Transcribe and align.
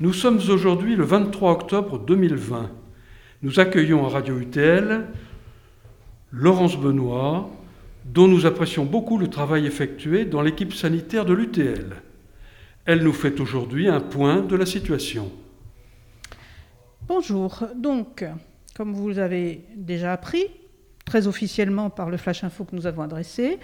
Nous 0.00 0.12
sommes 0.12 0.40
aujourd'hui 0.50 0.96
le 0.96 1.04
23 1.04 1.52
octobre 1.52 2.00
2020. 2.00 2.68
Nous 3.42 3.60
accueillons 3.60 4.04
à 4.04 4.08
Radio 4.08 4.40
UTL 4.40 5.06
Laurence 6.32 6.76
Benoît, 6.76 7.48
dont 8.04 8.26
nous 8.26 8.44
apprécions 8.44 8.84
beaucoup 8.84 9.18
le 9.18 9.28
travail 9.28 9.66
effectué 9.66 10.24
dans 10.24 10.42
l'équipe 10.42 10.74
sanitaire 10.74 11.24
de 11.24 11.32
l'UTL. 11.32 11.94
Elle 12.86 13.04
nous 13.04 13.12
fait 13.12 13.38
aujourd'hui 13.38 13.86
un 13.86 14.00
point 14.00 14.40
de 14.40 14.56
la 14.56 14.66
situation. 14.66 15.30
Bonjour. 17.06 17.62
Donc, 17.76 18.24
comme 18.76 18.94
vous 18.94 19.10
l'avez 19.10 19.60
déjà 19.76 20.12
appris, 20.12 20.46
très 21.04 21.28
officiellement 21.28 21.88
par 21.88 22.10
le 22.10 22.16
flash 22.16 22.42
info 22.42 22.64
que 22.64 22.74
nous 22.74 22.88
avons 22.88 23.02
adressé, 23.02 23.60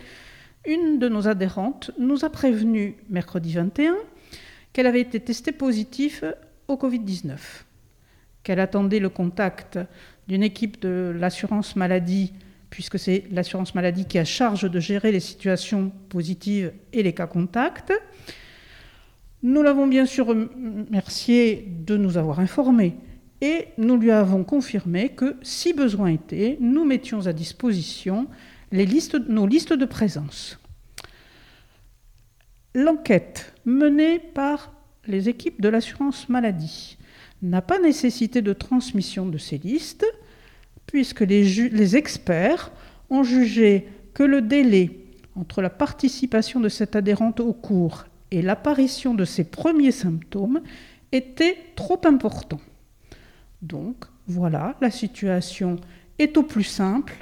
une 0.64 1.00
de 1.00 1.08
nos 1.08 1.26
adhérentes 1.26 1.90
nous 1.98 2.24
a 2.24 2.30
prévenu 2.30 2.98
mercredi 3.08 3.52
21 3.54 3.96
qu'elle 4.72 4.86
avait 4.86 5.00
été 5.00 5.20
testée 5.20 5.52
positive 5.52 6.34
au 6.68 6.76
Covid-19, 6.76 7.36
qu'elle 8.42 8.60
attendait 8.60 9.00
le 9.00 9.08
contact 9.08 9.78
d'une 10.28 10.42
équipe 10.42 10.80
de 10.80 11.14
l'assurance 11.18 11.74
maladie, 11.76 12.32
puisque 12.70 12.98
c'est 12.98 13.24
l'assurance 13.32 13.74
maladie 13.74 14.04
qui 14.04 14.18
a 14.18 14.24
charge 14.24 14.70
de 14.70 14.80
gérer 14.80 15.10
les 15.10 15.20
situations 15.20 15.90
positives 16.08 16.72
et 16.92 17.02
les 17.02 17.12
cas 17.12 17.26
contacts. 17.26 17.92
Nous 19.42 19.62
l'avons 19.62 19.86
bien 19.86 20.06
sûr 20.06 20.26
remercié 20.26 21.66
de 21.66 21.96
nous 21.96 22.16
avoir 22.16 22.38
informés 22.38 22.94
et 23.40 23.68
nous 23.78 23.96
lui 23.96 24.10
avons 24.10 24.44
confirmé 24.44 25.08
que, 25.08 25.36
si 25.42 25.72
besoin 25.72 26.08
était, 26.08 26.58
nous 26.60 26.84
mettions 26.84 27.26
à 27.26 27.32
disposition 27.32 28.28
nos 28.72 29.46
listes 29.46 29.72
de 29.72 29.84
présence. 29.84 30.59
L'enquête 32.74 33.52
menée 33.64 34.18
par 34.18 34.72
les 35.06 35.28
équipes 35.28 35.60
de 35.60 35.68
l'assurance 35.68 36.28
maladie 36.28 36.98
n'a 37.42 37.62
pas 37.62 37.80
nécessité 37.80 38.42
de 38.42 38.52
transmission 38.52 39.26
de 39.26 39.38
ces 39.38 39.58
listes, 39.58 40.06
puisque 40.86 41.20
les, 41.20 41.96
experts 41.96 42.70
ont 43.08 43.22
jugé 43.22 43.88
que 44.14 44.22
le 44.22 44.40
délai 44.40 44.90
entre 45.36 45.62
la 45.62 45.70
participation 45.70 46.60
de 46.60 46.68
cette 46.68 46.96
adhérente 46.96 47.40
au 47.40 47.52
cours 47.52 48.04
et 48.30 48.42
l'apparition 48.42 49.14
de 49.14 49.24
ses 49.24 49.44
premiers 49.44 49.92
symptômes 49.92 50.60
était 51.12 51.56
trop 51.74 52.00
important. 52.04 52.60
Donc 53.62 54.04
voilà, 54.26 54.76
la 54.80 54.90
situation 54.90 55.76
est 56.18 56.36
au 56.36 56.42
plus 56.42 56.64
simple, 56.64 57.14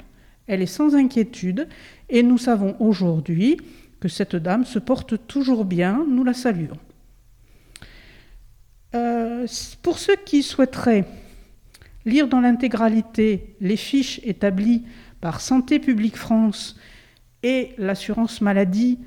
elle 0.47 0.61
est 0.61 0.67
sans 0.67 0.95
inquiétude, 0.95 1.67
et 2.09 2.21
nous 2.21 2.37
savons 2.37 2.75
aujourd'hui 2.79 3.57
que 3.99 4.07
cette 4.07 4.35
dame 4.35 4.65
se 4.65 4.79
porte 4.79 5.27
toujours 5.27 5.65
bien, 5.65 6.05
nous 6.07 6.23
la 6.23 6.33
saluons. 6.33 6.77
Euh, 8.95 9.45
pour 9.81 9.99
ceux 9.99 10.15
qui 10.15 10.41
souhaiteraient 10.41 11.05
lire 12.05 12.27
dans 12.27 12.39
l'intégralité 12.39 13.55
les 13.61 13.77
fiches 13.77 14.19
établies 14.23 14.83
par 15.21 15.41
Santé 15.41 15.79
publique 15.79 16.17
France 16.17 16.77
et 17.43 17.73
l'assurance 17.77 18.41
maladie 18.41 18.99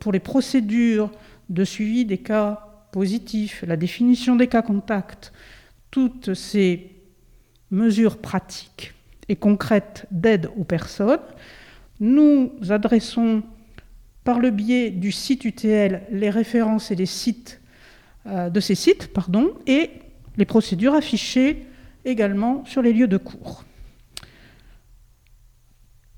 pour 0.00 0.12
les 0.12 0.20
procédures 0.20 1.10
de 1.48 1.64
suivi 1.64 2.04
des 2.04 2.18
cas 2.18 2.86
positifs, 2.92 3.64
la 3.66 3.76
définition 3.76 4.36
des 4.36 4.48
cas 4.48 4.62
contacts, 4.62 5.32
toutes 5.90 6.34
ces 6.34 6.90
mesures 7.70 8.18
pratiques 8.18 8.94
et 9.28 9.36
concrètes 9.36 10.06
d'aide 10.10 10.50
aux 10.56 10.64
personnes, 10.64 11.20
nous 12.00 12.52
adressons 12.68 13.42
par 14.26 14.40
le 14.40 14.50
biais 14.50 14.90
du 14.90 15.12
site 15.12 15.44
UTL 15.44 16.02
les 16.10 16.30
références 16.30 16.90
et 16.90 16.96
les 16.96 17.06
sites 17.06 17.62
euh, 18.26 18.50
de 18.50 18.58
ces 18.58 18.74
sites 18.74 19.12
pardon, 19.12 19.54
et 19.68 19.88
les 20.36 20.44
procédures 20.44 20.94
affichées 20.94 21.64
également 22.04 22.64
sur 22.64 22.82
les 22.82 22.92
lieux 22.92 23.06
de 23.06 23.18
cours. 23.18 23.64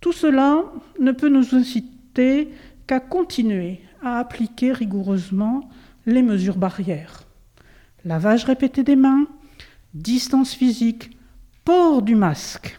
Tout 0.01 0.13
cela 0.13 0.65
ne 0.99 1.13
peut 1.13 1.29
nous 1.29 1.55
inciter 1.55 2.49
qu'à 2.87 2.99
continuer 2.99 3.81
à 4.03 4.19
appliquer 4.19 4.73
rigoureusement 4.73 5.69
les 6.07 6.23
mesures 6.23 6.57
barrières. 6.57 7.25
Lavage 8.07 8.45
répété 8.45 8.85
des 8.85 8.97
mains, 8.97 9.27
distance 9.93 10.55
physique, 10.55 11.11
port 11.63 12.01
du 12.01 12.15
masque. 12.15 12.79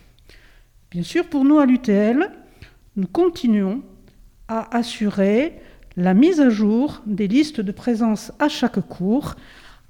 Bien 0.89 1.03
sûr, 1.03 1.27
pour 1.27 1.45
nous 1.45 1.59
à 1.59 1.67
l'UTL, 1.67 2.31
nous 2.95 3.07
continuons 3.07 3.83
à 4.49 4.75
assurer 4.75 5.61
la 5.95 6.13
mise 6.13 6.41
à 6.41 6.49
jour 6.49 7.01
des 7.05 7.27
listes 7.27 7.61
de 7.61 7.71
présence 7.71 8.33
à 8.39 8.49
chaque 8.49 8.79
cours, 8.81 9.35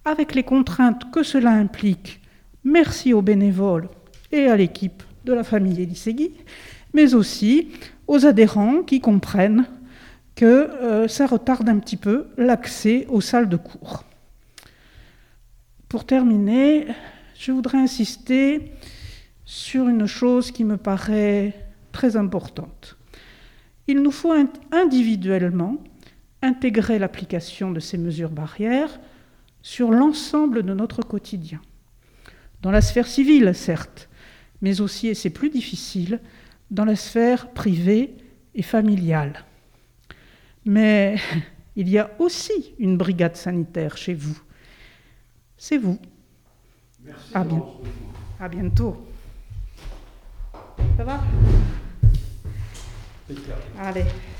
avec 0.05 0.35
les 0.35 0.43
contraintes 0.43 1.09
que 1.11 1.23
cela 1.23 1.51
implique. 1.51 2.21
Merci 2.63 3.13
aux 3.13 3.21
bénévoles 3.21 3.89
et 4.31 4.47
à 4.47 4.55
l'équipe 4.55 5.01
de 5.25 5.33
la 5.33 5.43
famille 5.43 5.81
Elisegui, 5.81 6.33
mais 6.93 7.15
aussi 7.15 7.69
aux 8.07 8.25
adhérents 8.25 8.83
qui 8.83 8.99
comprennent 8.99 9.65
que 10.35 10.45
euh, 10.45 11.07
ça 11.07 11.25
retarde 11.25 11.67
un 11.69 11.79
petit 11.79 11.97
peu 11.97 12.27
l'accès 12.37 13.05
aux 13.09 13.21
salles 13.21 13.49
de 13.49 13.57
cours. 13.57 14.03
Pour 15.87 16.05
terminer, 16.05 16.87
je 17.37 17.51
voudrais 17.51 17.79
insister 17.79 18.71
sur 19.45 19.87
une 19.87 20.05
chose 20.05 20.51
qui 20.51 20.63
me 20.63 20.77
paraît 20.77 21.53
très 21.91 22.15
importante. 22.15 22.98
Il 23.89 24.03
nous 24.03 24.11
faut 24.11 24.35
individuellement 24.71 25.77
intégrer 26.43 26.99
l'application 26.99 27.71
de 27.71 27.79
ces 27.79 27.97
mesures 27.97 28.29
barrières 28.29 28.99
sur 29.63 29.89
l'ensemble 29.89 30.61
de 30.61 30.75
notre 30.75 31.01
quotidien. 31.01 31.59
Dans 32.61 32.69
la 32.69 32.81
sphère 32.81 33.07
civile, 33.07 33.55
certes, 33.55 34.07
mais 34.61 34.79
aussi, 34.79 35.07
et 35.07 35.15
c'est 35.15 35.31
plus 35.31 35.49
difficile, 35.49 36.19
dans 36.69 36.85
la 36.85 36.95
sphère 36.95 37.49
privée 37.49 38.13
et 38.53 38.61
familiale. 38.61 39.43
Mais 40.65 41.15
il 41.75 41.89
y 41.89 41.97
a 41.97 42.11
aussi 42.19 42.75
une 42.77 42.95
brigade 42.95 43.37
sanitaire 43.37 43.97
chez 43.97 44.13
vous. 44.13 44.39
C'est 45.57 45.79
vous. 45.79 45.97
Merci. 47.03 47.31
À, 47.33 47.43
bien... 47.43 47.63
à 48.39 48.49
bientôt. 48.49 49.03
Ça 50.95 51.03
va? 51.03 51.23
Allez. 53.77 54.39